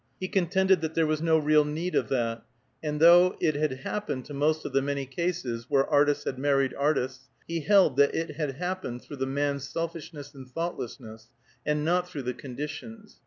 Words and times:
He 0.19 0.27
contended 0.27 0.81
that 0.81 0.95
there 0.95 1.05
was 1.05 1.21
no 1.21 1.37
real 1.37 1.63
need 1.63 1.93
of 1.93 2.09
that, 2.09 2.41
and 2.81 2.99
though 2.99 3.37
it 3.39 3.53
had 3.53 3.71
happened 3.81 4.27
in 4.31 4.35
most 4.35 4.65
of 4.65 4.73
the 4.73 4.81
many 4.81 5.05
cases 5.05 5.67
where 5.69 5.85
artists 5.85 6.23
had 6.23 6.39
married 6.39 6.73
artists, 6.73 7.29
he 7.47 7.59
held 7.59 7.97
that 7.97 8.15
it 8.15 8.35
had 8.35 8.55
happened 8.55 9.03
through 9.03 9.17
the 9.17 9.27
man's 9.27 9.69
selfishness 9.69 10.33
and 10.33 10.49
thoughtlessness, 10.49 11.29
and 11.67 11.85
not 11.85 12.09
through 12.09 12.23
the 12.23 12.33
conditions. 12.33 13.17